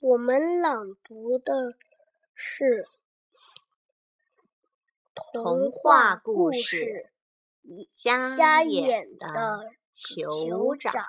[0.00, 1.74] 我们朗读的
[2.34, 2.86] 是
[5.14, 7.10] 童话故事
[7.86, 10.74] 《瞎瞎眼眼的的酋。
[10.74, 11.04] 长。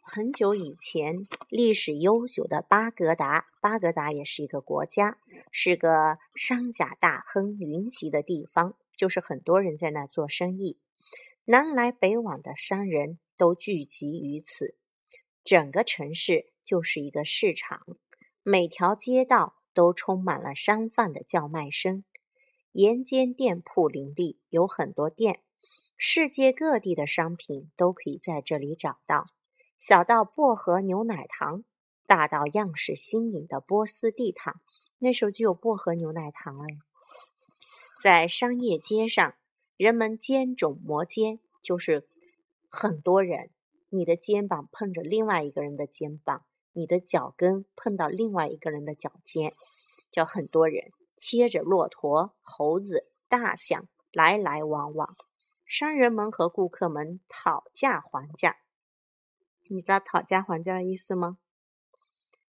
[0.00, 5.18] 很久以前，历史悠久的巴格达，巴格达也是一个国家，
[5.50, 10.78] 是个商贾大亨云集的地方，就是很多人在那做生意，
[11.46, 14.76] 南来北往的商人都聚集于此。
[15.42, 17.84] 整个城市就是一个市场，
[18.44, 22.04] 每条街道都充满了商贩的叫卖声，
[22.70, 25.42] 沿街店铺林立，有很多店，
[25.96, 29.24] 世界各地的商品都可以在这里找到。
[29.76, 31.64] 小到薄荷牛奶糖，
[32.06, 34.54] 大到样式新颖的波斯地毯。
[34.98, 36.78] 那时候就有薄荷牛奶糖哎。
[38.00, 39.34] 在商业街上，
[39.76, 42.06] 人们肩踵摩肩，就是
[42.74, 43.50] 很多人，
[43.90, 49.54] 你的肩膀碰着另外一个人的肩膀，你的脚跟碰到另外一个人的脚尖，
[50.10, 55.14] 叫很多人，切着骆驼、猴子、大象，来来往往。
[55.66, 58.56] 商人们和顾客们讨价还价。
[59.68, 61.36] 你知道讨价还价的意思吗？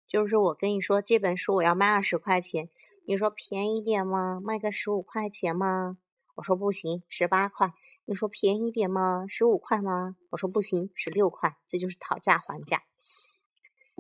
[0.08, 2.70] 就是我跟你说这本书我要卖二十块钱，
[3.08, 4.40] 你说便宜点吗？
[4.40, 5.98] 卖个十五块钱吗？
[6.36, 7.74] 我说不行，十八块。
[8.06, 9.26] 你说便宜点吗？
[9.30, 10.16] 十五块吗？
[10.32, 11.56] 我说不行，十六块。
[11.68, 12.84] 这就是讨价还价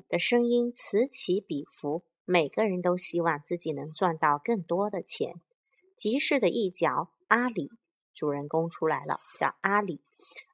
[0.10, 5.36] 的声音此起彼伏，每个人都希望自己能赚到更多的钱。
[5.96, 7.70] 集市的一角，阿里
[8.14, 10.02] 主人公出来了，叫阿里。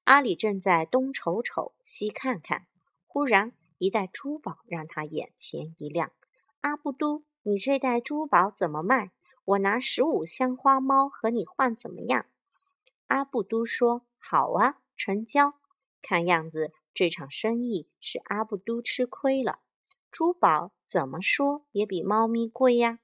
[0.04, 2.68] 阿里正在东瞅瞅西看看，
[3.08, 6.12] 忽然一袋珠宝让他眼前一亮。
[6.62, 9.12] 阿布都，你这袋珠宝怎么卖？
[9.46, 12.26] 我拿十五箱花猫和你换怎么样？
[13.08, 15.60] 阿布都说：“好啊，成交。”
[16.02, 19.60] 看样子这场生意是阿布都吃亏了。
[20.12, 23.00] 珠宝怎么说也比猫咪贵呀。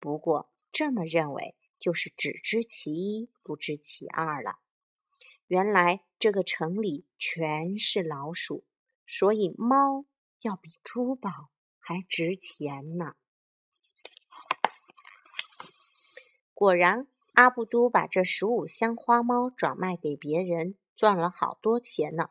[0.00, 4.58] 不过这么认为就是只知其一，不知其二了。
[5.46, 8.64] 原来这个城里全是老鼠，
[9.06, 10.04] 所以猫
[10.40, 13.14] 要比珠宝还值钱呢。
[16.54, 22.28] 果然，阿布都把这十五箱花猫转卖给别人，赚了好多钱呢。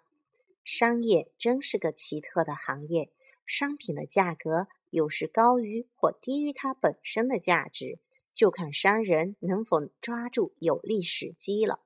[0.63, 3.11] 商业真是个奇特的行业，
[3.45, 7.97] 商品的价格有时高于或低于它本身的价值，
[8.31, 11.79] 就看商人能否抓住有利时机了。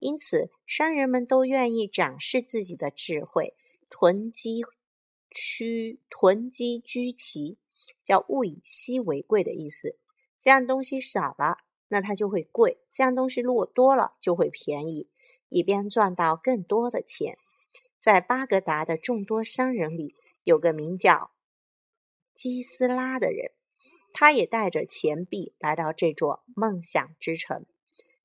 [0.00, 3.54] 因此，商人们都愿意展示自己的智慧，
[3.88, 4.62] 囤积
[5.30, 7.56] 居囤积居奇，
[8.02, 9.96] 叫物以稀为贵的意思。
[10.40, 11.58] 这样东西少了，
[11.88, 15.08] 那它就会贵；这样东西如果多了，就会便宜，
[15.48, 17.36] 以便赚到更多的钱。
[17.98, 21.30] 在巴格达的众多商人里，有个名叫
[22.34, 23.52] 基斯拉的人，
[24.12, 27.66] 他也带着钱币来到这座梦想之城。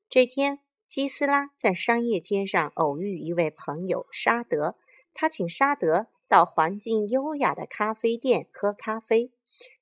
[0.10, 0.60] 这天。
[0.86, 4.76] 基斯拉在商业街上偶遇一位朋友沙德，
[5.16, 9.32] 他请沙德到环境优雅的咖啡店喝咖啡。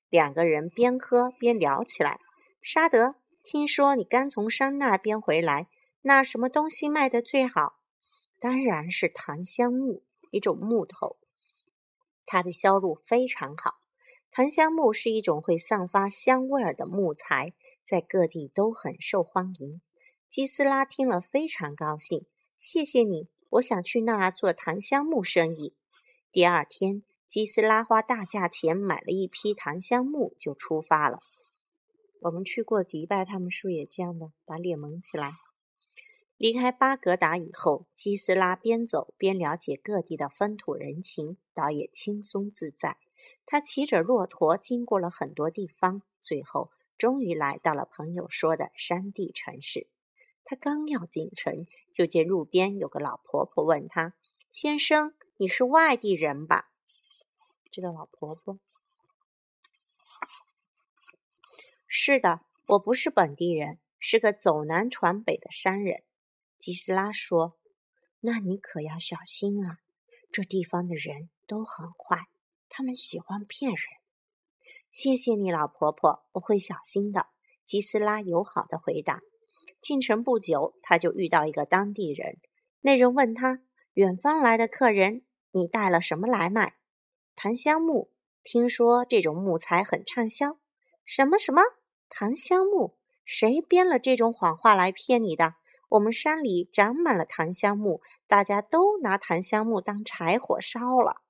[0.09, 2.21] 两个人边喝边聊起来。
[2.61, 5.67] 沙德，听说你刚从山那边回来，
[6.01, 7.79] 那什么东西卖的最好？
[8.39, 11.17] 当然是檀香木，一种木头，
[12.25, 13.79] 它的销路非常好。
[14.29, 17.53] 檀香木是一种会散发香味儿的木材，
[17.83, 19.81] 在各地都很受欢迎。
[20.29, 22.25] 基斯拉听了非常高兴，
[22.59, 25.75] 谢谢你，我想去那儿做檀香木生意。
[26.31, 31.21] 第二天，基斯拉花大价钱买了一批檀香木，就出发了。
[32.21, 35.31] 我们去过迪拜，他们是不是也这样的，把脸蒙起来？
[36.37, 42.97] 离开巴格达以后，基斯拉边走边了解各地的风土人情，倒也轻松自在。
[43.47, 49.87] 他骑着骆驼经过了很多地方，最后终于来到了朋友说的山地城市。
[50.43, 54.13] 他刚要进城，就见路边有个老婆婆问他
[54.51, 56.69] ：“先生，你是外地人吧？”
[57.71, 58.59] 这个老婆婆
[61.93, 66.03] ：“是的，我不是本地人，是个走南闯北的商人。”
[66.57, 67.57] 吉斯拉说
[68.21, 69.79] ：“那你可要小心啊，
[70.31, 72.27] 这地方的人都很坏，
[72.69, 73.81] 他们喜欢骗人。”
[74.89, 77.27] 谢谢你，老婆婆，我会小心的。”
[77.65, 79.19] 吉斯拉友好的回答。
[79.81, 82.37] 进城不久，他就遇到一个当地人。
[82.79, 83.59] 那人问他
[83.95, 86.77] ：“远方来的客人，你带了什么来卖
[87.35, 88.13] ？”“檀香木。”
[88.45, 90.57] 听说这种木材很畅销。
[91.03, 91.61] 什么什么？
[92.11, 92.97] 檀香木？
[93.23, 95.55] 谁编了这种谎话来骗你的？
[95.87, 101.21] 我们山里长满了檀香木，大家都拿檀香木当柴火烧了。”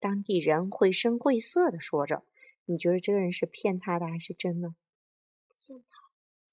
[0.00, 2.24] 当地人绘声绘色的说着
[2.64, 4.74] ：“你觉得这个人是骗他的还是真的？”
[5.58, 6.00] 骗他。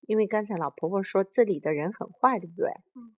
[0.01, 2.71] 因为刚才老婆婆说这里的人很坏，对不对？
[2.93, 3.15] 嗯。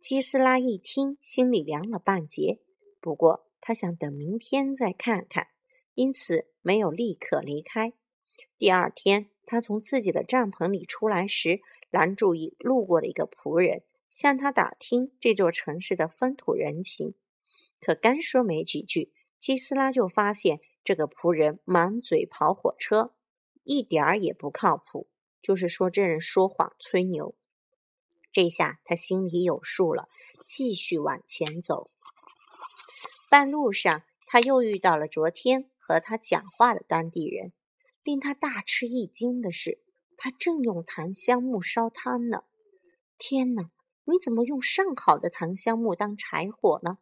[0.00, 2.60] 基斯拉一听，心里凉了半截。
[3.00, 5.48] 不过他想等明天再看看，
[5.94, 7.94] 因此没有立刻离开。
[8.58, 17.14] 第二天，他从自己的帐篷里出来时，拦住一路过的一个仆人，向他打听这座城市的风土人情。
[17.80, 23.12] 可刚说没几句，基斯拉就发现这个仆人满嘴跑火车，
[23.64, 25.08] 一点儿也不靠谱，
[25.42, 27.34] 就是说这人说谎吹牛。
[28.32, 30.08] 这下他心里有数了，
[30.46, 31.90] 继续往前走。
[33.28, 37.52] 半路上，他又遇到了昨天和他讲话的当地人。
[38.04, 39.80] 令他大吃一惊的是，
[40.16, 42.44] 他正用檀香木烧汤呢。
[43.16, 43.70] 天哪，
[44.04, 46.98] 你怎么用上好的檀香木当柴火呢？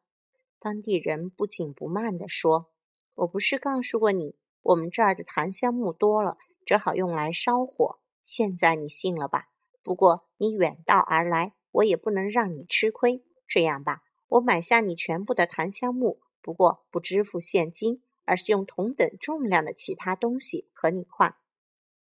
[0.59, 2.71] 当地人不紧不慢地说
[3.17, 6.37] ：“我不是告诉过你，我们这儿的檀香木多了，
[6.67, 7.99] 只好用来烧火。
[8.23, 9.47] 现在你信了吧？
[9.83, 13.25] 不过你远道而来，我也不能让你吃亏。
[13.49, 21.35] 这样吧，我买下你全部的檀香木，不过不支付现金。”而是用同等重量的其他东西和你换，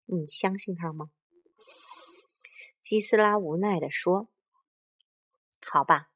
[0.04, 1.10] 你相信他吗？
[2.82, 4.28] 基斯拉无奈地说
[5.64, 6.10] ：“好吧，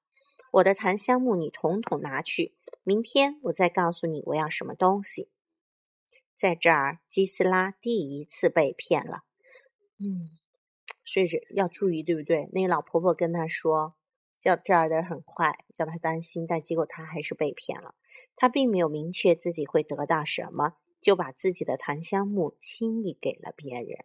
[0.50, 5.30] 我的檀香木你统统拿去，明天我再告诉你我要什么东西。”
[6.36, 9.22] 在这儿，基斯拉第一次被骗了。
[9.98, 10.36] 嗯，
[11.06, 12.50] 所以要注意，对不对？
[12.52, 13.96] 那个老婆婆跟他说，
[14.38, 17.94] 叫这儿的人很坏，叫他担心，但结果他还是被骗了。
[18.36, 24.04] 他并没有明确自己会得到什么，就把自己的檀香木轻易给了别人。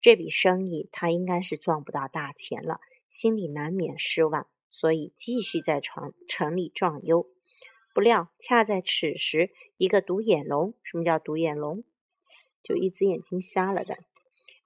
[0.00, 7.28] 这笔生意他应该是赚不到大钱了，心里难免失望，所以继续在城城里转悠。
[7.94, 11.82] 不料恰在此时，一个独眼龙（什么叫独眼龙？
[12.62, 13.96] 就一只眼睛瞎了的）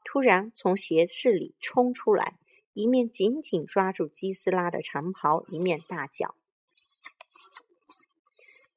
[0.04, 2.38] 突然从斜刺里冲出来，
[2.72, 6.34] 一面紧紧抓住基斯拉的长袍，一面大叫。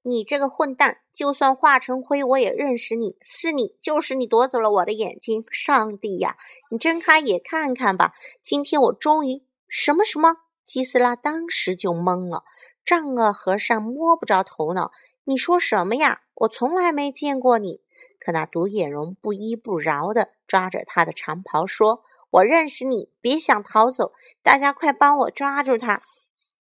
[0.05, 3.15] 你这个混蛋，就算化成灰，我也认识你。
[3.21, 5.45] 是你，就是你夺走了我的眼睛！
[5.50, 6.35] 上帝呀，
[6.69, 8.13] 你睁开眼看看吧！
[8.44, 9.44] 今天我终于……
[9.69, 10.39] 什么什么？
[10.65, 12.44] 基斯拉当时就懵了。
[12.83, 14.91] 丈二和尚摸不着头脑。
[15.23, 16.23] 你说什么呀？
[16.35, 17.79] 我从来没见过你。
[18.19, 24.11] 可那独眼龙不依不饶地抓着他的长袍说：“我认识你，别想逃走！
[24.41, 26.03] 大家快帮我抓住他！”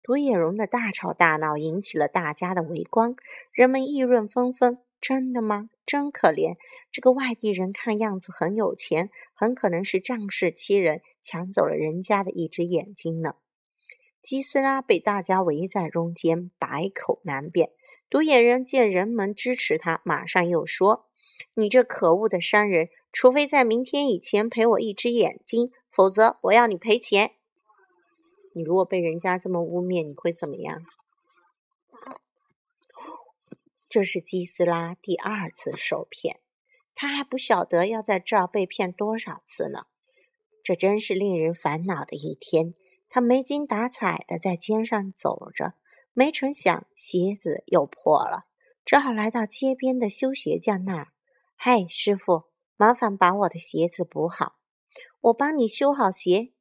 [0.09, 3.15] 独眼龙的大吵大闹引起了大家的围观，
[3.51, 4.79] 人们议论纷纷。
[4.99, 5.69] 真的吗？
[5.85, 6.55] 真可怜！
[6.91, 13.35] 这个外地人看样子很有钱，很可能是仗势欺人，抢走了人家的一只眼睛呢。
[14.23, 17.69] 基斯拉被大家围在中间，百口难辩。
[18.09, 21.05] 独眼人见人们支持他，马上又说
[21.53, 27.33] ：“你这可恶的商人，除非在明天以前赔我一只眼睛，否则我要你赔钱。”
[28.59, 30.81] 你如果被人家这么污蔑，你会怎么样？
[33.87, 36.41] 这是基斯拉第二次受骗，
[36.93, 39.83] 他还不晓得要在这儿被骗多少次呢。
[40.61, 42.73] 这真是令人烦恼的一天。
[43.07, 45.75] 他没精打采的在街上走着，
[46.11, 48.47] 没成想鞋子又破了，
[48.83, 51.13] 只好来到街边的修鞋匠那儿。
[51.57, 52.43] 嘿，师傅，
[52.75, 54.57] 麻烦把我的鞋子补好，
[55.21, 56.51] 我帮你修好鞋。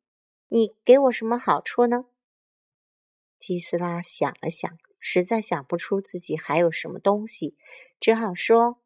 [0.50, 2.07] 你给我什么好处呢？
[3.38, 7.55] 基斯拉想了想，实在想不出自己还有什么东西，
[8.00, 8.81] 只好说：“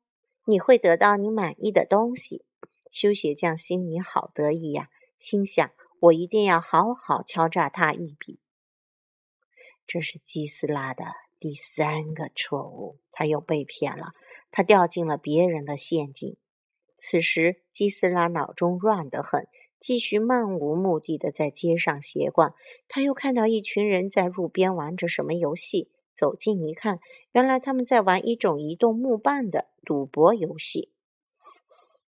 [0.47, 2.45] 你会得到你满意的东西。”
[2.90, 8.40] 修鞋匠心里好得意呀，心想：“我一定要好好敲诈他一笔。”
[9.87, 11.04] 这是基斯拉的
[11.38, 14.12] 第三个错误，他又被骗了，
[14.50, 16.37] 他掉进了别人的陷阱。
[16.97, 19.47] 此时，基斯拉脑中乱得很。
[19.82, 22.54] 继续漫无目的的在街上闲逛，
[22.86, 25.90] 他又看到一群人在路边玩着什么游戏。
[26.14, 27.00] 走近一看，
[27.32, 30.92] 原来他们在玩一种移动木棒的赌博游戏。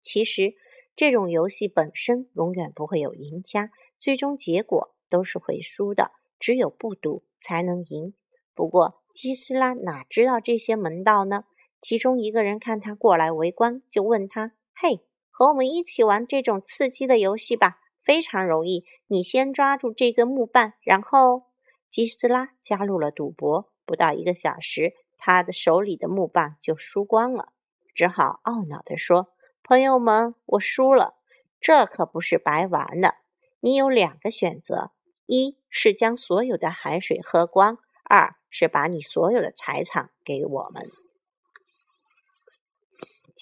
[0.03, 0.55] 其实，
[0.95, 6.11] 这种游戏本身永远不会有赢家，最终结果都是会输的。
[6.39, 8.15] 只有不赌才能赢。
[8.55, 11.45] 不过，基斯拉哪知道这些门道呢？
[11.81, 18.85] 其中一个人看他过来围观，就问他：“嘿。”和我们一起玩这种刺激的游戏吧，非常容易。
[19.07, 21.45] 你先抓住这根木棒，然后
[21.89, 23.73] 基斯拉加入了赌博。
[23.85, 27.49] 不到一个小时，他的手里的木棒就输光了，
[27.95, 29.33] 只好懊恼地说
[29.65, 31.15] ：“朋友们，我输了。
[31.61, 33.17] 这可不是白玩的。
[33.61, 34.93] 你有两个选择：
[35.27, 40.91] 一是将所有的海水喝光，二是把你所有的财产给我们。”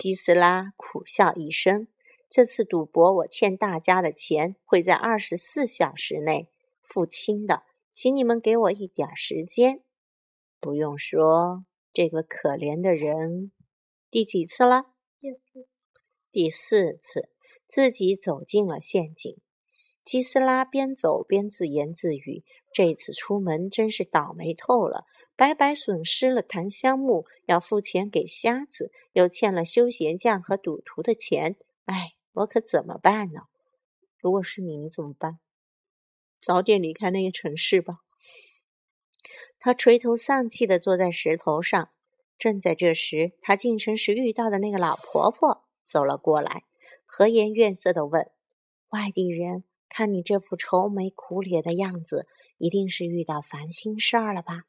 [0.00, 1.86] 基斯拉苦笑一声
[2.30, 6.48] ：“这次赌博，我欠大家的钱会在二十四小时内
[6.82, 9.82] 付清的，请你们给我一点时间。”
[10.58, 13.52] 不用说，这个可怜的人，
[14.10, 14.86] 第几次了？
[15.20, 15.68] 第四次。
[16.32, 17.28] 第四次，
[17.68, 19.36] 自己走进了陷阱。
[20.02, 22.42] 基斯拉边走边自言自语
[22.72, 25.04] ：“这次出门真是倒霉透了。”
[25.40, 31.56] 白白损失了檀香木，要付钱给瞎子，又欠了修鞋匠和赌徒的钱。
[31.86, 33.44] 哎，我可怎么办呢？
[34.18, 35.38] 如果是你，怎么办？
[36.42, 38.00] 早点离开那个城市吧。
[39.58, 41.88] 他垂头丧气地坐在石头上。
[42.36, 46.64] 正在这时，他进城时遇到的那个老婆婆走了过来，
[47.06, 48.30] 和颜悦色地问
[48.92, 52.26] ：“外地人，看你这副愁眉苦脸的样子，
[52.58, 54.64] 一定是遇到烦心事儿了吧？”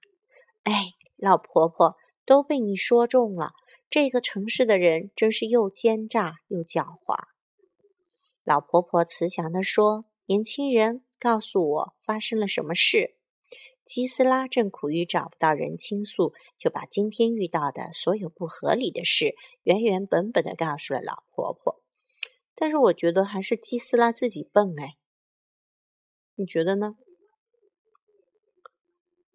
[0.63, 3.53] 哎，老婆婆都被你说中了。
[3.89, 7.27] 这个城市的人真是又奸诈又狡猾。
[8.43, 13.15] 老婆婆慈祥地说：“年轻人，告诉我发生了什么事。”
[13.85, 21.81] 基斯拉正苦于找不到人倾诉，就把今天遇到的所有不合理的事原原本本的告诉了老婆婆。
[22.55, 24.95] 但是我觉得还是基斯拉自己笨哎，
[26.35, 26.95] 你觉得呢？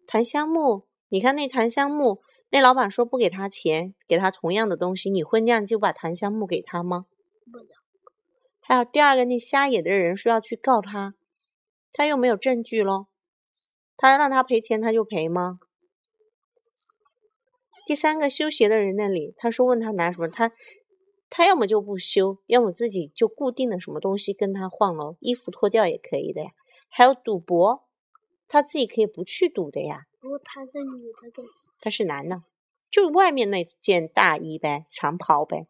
[0.07, 0.87] 檀香木。
[1.09, 7.05] 你看那檀香木，那老板说不给他钱，给他同样的东西，你会那样就把檀香木给他吗？
[7.51, 7.67] 不能。
[8.59, 11.15] 还有第二个，那瞎眼的人说要去告他，
[11.93, 13.07] 他又没有证据喽，
[13.95, 15.59] 他让他赔钱他就赔吗？
[17.85, 20.51] 第三个修鞋的人那里，他说问他拿什么，他
[21.29, 26.49] 他要么就不修，要么自己就固定的什么东西跟他换喽，衣服脱掉也可以的呀。
[26.89, 27.87] 还有赌博，
[28.49, 30.06] 他自己可以不去赌的呀。
[30.43, 31.43] 他是女的，
[31.79, 32.43] 他是男的，
[32.89, 35.67] 就外面那件大衣呗，长袍呗。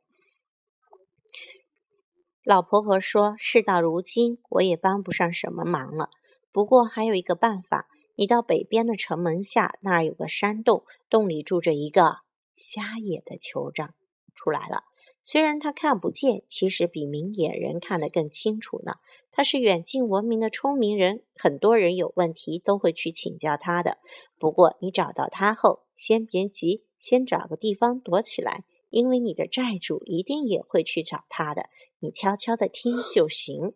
[2.43, 6.09] 老婆婆说：“事到如今，我也帮不上什么忙了。
[6.51, 12.19] 不过还有一个办法，你到北边的城门下，那儿有个山洞，洞里住着一个
[12.55, 13.93] 瞎眼的酋长，
[14.33, 14.85] 出来了。”
[15.21, 18.93] 虽然他看不见，其实比明眼人看得更清楚呢。
[19.37, 23.99] 他是远近闻名的聪明人，很多人有问题都会去请教他的。
[24.39, 31.69] 不过你找到他后，先别急，先找个地方躲起来，因为你的债主一定也会去找他的。
[31.99, 33.73] 你悄悄的听就行。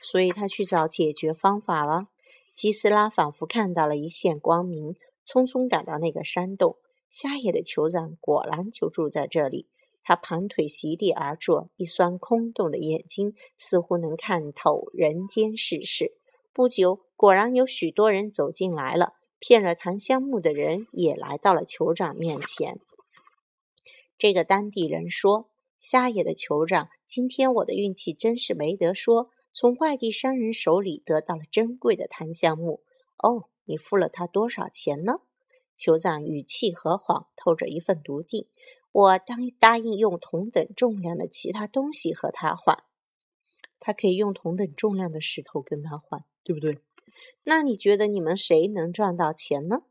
[0.00, 2.06] 所以他去找解决方法了。
[2.54, 4.94] 基斯拉仿佛看到了一线光明，
[5.26, 6.76] 匆匆赶到那个山洞。
[7.10, 9.66] 瞎眼的酋长果然就住在这里。
[10.02, 16.12] 他盘腿席地而坐，一双空洞的眼睛似乎能看透人间世事。
[16.52, 19.14] 不久，果然有许多人走进来了。
[19.44, 22.78] 骗了檀香木的人也来到了酋长面前。
[24.16, 25.50] 这个当地人说
[25.82, 32.84] ：“瞎眼的酋长，今天我的运气真是没得说，从外地商人手里得到了珍贵的檀香木。
[33.18, 35.14] 哦，你付了他多少钱呢？”
[35.76, 38.46] 酋长语气和缓，透着一份笃定。
[38.92, 42.84] 我当答应用同等重量的其他东西和他换，
[43.80, 46.78] 他可以用同等重量的石头跟他换，对不对？
[47.42, 49.82] 那你觉得你们谁能赚到钱呢？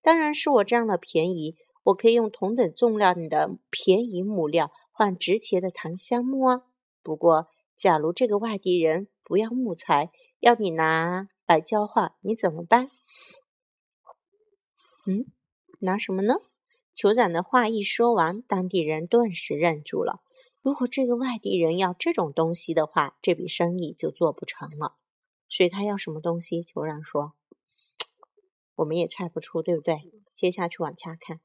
[0.00, 6.62] 当然是我这样的便宜，我可以用同等重量的便宜木料换值钱的檀香木啊。
[7.02, 12.90] 不过，假如这个外地人不要木材，要你拿来交换，你怎么办？
[15.06, 15.26] 嗯，
[15.80, 16.34] 拿什么呢？
[16.98, 20.20] 酋长的话一说完，当地人顿时愣住了。
[20.60, 24.96] 如果这个外地人要这种东西的话，这笔生意就做不成了。
[25.48, 26.60] 所以他要什么东西？
[26.60, 27.34] 酋长说
[28.74, 31.38] ：“我们也猜不出，对不对？”接下去往下看。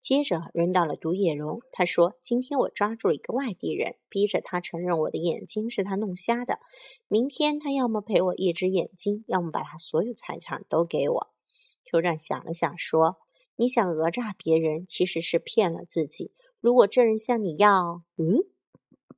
[0.00, 6.60] 接着扔到了独眼龙，他说：“今天我抓住了一个外地人，逼着他承认我的眼睛是他弄瞎的。
[7.08, 11.26] 明天他要么赔我一只眼睛，要么把他所有财产都给我。”
[11.84, 13.16] 酋长想了想，说
[13.60, 16.32] ：“你想讹诈别人，其实是骗了自己。
[16.60, 18.02] 如果这人向你要……
[18.16, 18.46] 嗯，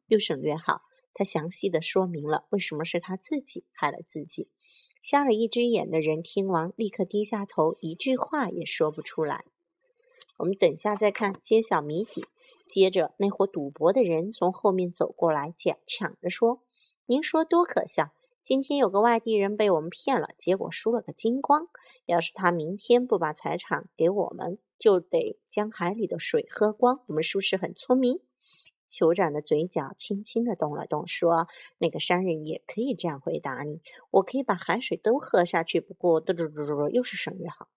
[0.08, 0.82] 又省略号。
[1.14, 4.50] 他详细的说明了为什么是他自己害了自己。
[5.00, 9.44] 瞎了一只眼的人听完，立刻低下头，一句话也说不出来。
[10.38, 12.24] 我们等下再看揭晓谜底。
[12.68, 16.64] 接着，那伙赌博的人从后面走过来，抢抢着说
[17.06, 18.10] ：‘您说多可笑！’”
[18.42, 21.68] 今天有个外地人被我们骗了，结果输了个精光。
[22.06, 27.04] 要是他明天不把财产给我们，就得将海里的水喝光。
[27.06, 28.18] 我们是不是很聪明？
[28.90, 31.46] 酋长的嘴角轻轻地动了动，说
[31.78, 33.80] ：“那个商人也可以这样回答你，
[34.10, 37.68] 我可以把海水都喝下去，不过嘟嘟嘟嘟，又是省略号。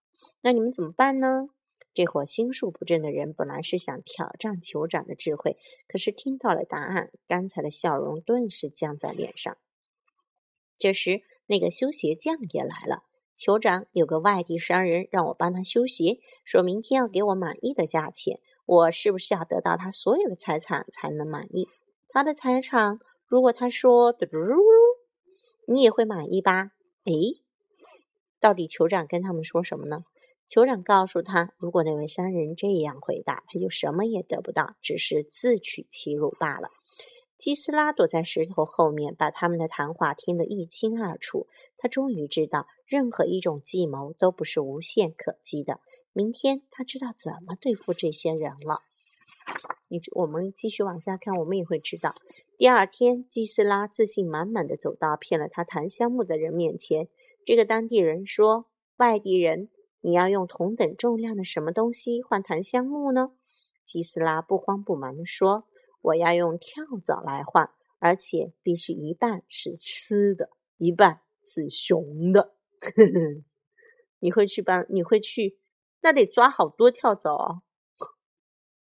[0.41, 1.49] 那你们怎么办呢？”
[1.93, 5.57] 这伙心术不正的人本来是想挑战酋长的智慧，
[5.87, 9.55] 可是听到了答案，刚才的笑容顿时僵在脸上。
[10.85, 13.05] 这时，那个修鞋匠也来了。
[13.35, 18.39] 酋长有个外地商人让我帮他修鞋，说明天要给我满意的价钱。
[18.67, 21.67] 我是不是要得到他所有的财产才能满意？
[22.07, 24.37] 他的财产，如果他说嘟嘟，
[25.67, 26.69] 你也会满意吧？
[27.05, 27.11] 哎，
[28.39, 30.03] 到底酋长跟他们说什么呢？
[30.47, 36.69] 酋长告诉他，如果那位商人这样回答，他就什么也得不到，只是自取其辱罢了。
[37.45, 41.45] 基斯拉躲在石头后面，把他们的谈话听得一清二楚。
[41.77, 45.79] 他终于知道，任何一种计谋都不是无限可击的。
[46.11, 48.79] 明天他知道怎么对付这些人了。
[49.89, 52.15] 你，我们继续往下看，我们也会知道。
[52.57, 57.09] 第二天，基斯拉自信满满的走到骗了他檀香木的人面前。
[57.45, 58.65] 这个当地人说
[58.97, 59.69] ：“外地人。”
[60.01, 63.33] 你要用同等重量的什么东西换檀香木呢？
[63.85, 65.65] 基斯拉不慌不忙地说
[66.05, 67.69] ：“我要用跳蚤来换，
[67.99, 72.55] 而且必须一半是吃的，一半是熊的。
[74.19, 74.85] ”你会去帮？
[74.89, 75.59] 你会去？
[76.01, 77.61] 那得抓好多跳蚤啊！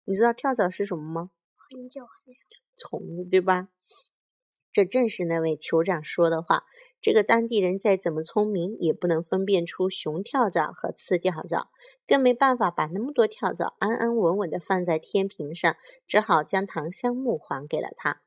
[0.05, 1.31] 你知道跳蚤是什么吗？
[1.71, 2.03] 很久
[2.77, 3.69] 虫子，对吧？
[4.73, 6.65] 这正是那位酋长说的话。
[7.05, 11.69] 这个当地人再怎么聪明，也不能分辨出雄跳蚤和雌跳蚤，
[12.09, 18.23] 更没办法把那么多跳蚤安安稳稳地放在天平上，只好将檀香木还给了他。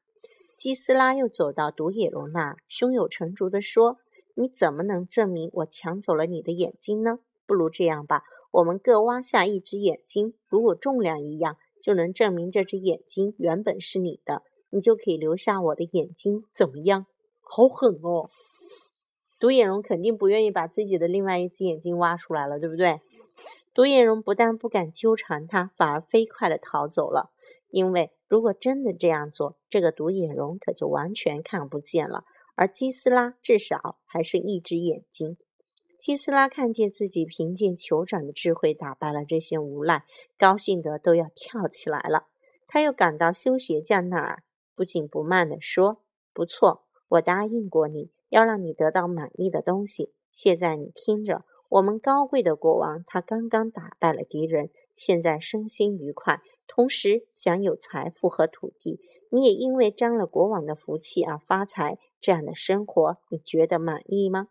[0.56, 3.98] 基斯拉又走到独眼龙那，胸有成竹地说
[4.38, 7.18] ：“你怎么能证明我抢走了你的眼睛呢？
[7.48, 17.08] 不如这样吧，我们各挖下一只眼睛，如果重量一样，就能证明这只眼睛原本是你的，你就可以留下我的眼睛，怎么样？
[17.42, 18.30] 好狠哦！”
[19.40, 23.02] 独眼龙肯定不愿意把自己的另外一只眼睛挖出来了，对不对？
[23.74, 27.32] 独眼龙不但不敢纠缠他，反而飞快地逃走了。
[27.70, 32.24] 因为如果真的这样做，这个独眼龙可就完全看不见了，
[32.56, 35.38] 而基斯拉至少还是一只眼睛。
[36.00, 40.06] 基斯拉看见自己凭借酋长的智慧打败了这些无赖，
[40.38, 42.28] 高兴得都要跳起来了。
[42.68, 44.44] 他又赶到修鞋匠那儿，
[44.76, 46.02] 不紧不慢地说
[46.34, 50.14] ：“不错，我答应过你。”要让你得到满意的东西。
[50.32, 59.00] 现在你听着，我们高贵的国王他刚刚打败了敌人，现在身心愉快，同时享有财富和土地。
[59.30, 64.48] 你也因为沾了国王的福气而发财，这样的生活你觉得满意吗？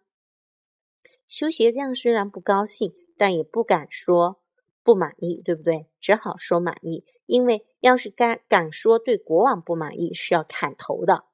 [1.27, 4.41] 修鞋匠虽然不高兴，但也不敢说
[4.83, 5.87] 不满意，对不对？
[5.99, 11.25] 只好说满意，因为要是敢敢说对国王不满意，是要砍头的。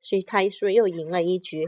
[0.00, 1.66] 所以他一说又赢了一局。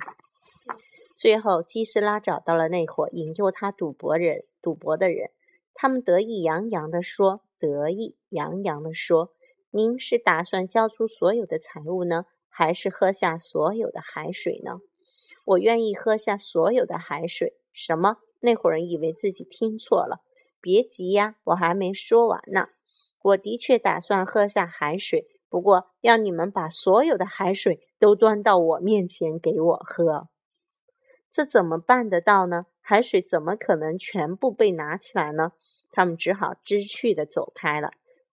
[1.16, 5.30] 最后，基斯拉找到了那伙引诱他赌博人、赌博的人，
[5.74, 9.32] 他们得意洋洋地说：“得意洋洋地说，
[9.70, 14.80] 您是打算交出所有的财物呢，还是喝下所有的海水呢？”
[15.44, 17.54] 我愿意喝下所有的海水。
[17.72, 18.18] 什么？
[18.40, 20.22] 那伙人以为自己听错了。
[20.60, 22.68] 别急呀，我还没说完呢。
[23.22, 27.86] 我的确打算喝下海水，不过要你们把所有的海水。
[28.00, 30.28] 都端到我面前给我喝，
[31.30, 32.64] 这怎么办得到呢？
[32.80, 35.52] 海水怎么可能全部被拿起来呢？
[35.92, 37.90] 他们只好知趣的走开了。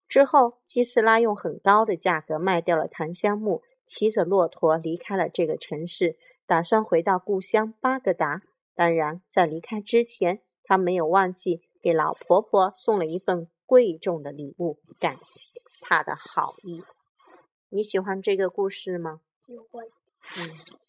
[0.08, 8.42] 之后，基斯拉用很高的价格卖掉了檀香木，骑着骆驼离开了这个城市，打算回到故乡巴格达。
[8.74, 15.48] 当然，在离开之前，他没有忘记给老婆婆送了一份贵重的礼物，感谢
[15.80, 16.84] 她的好意。
[17.68, 19.22] 你喜欢这个故事吗？
[19.46, 19.86] 有关。
[20.38, 20.85] 嗯。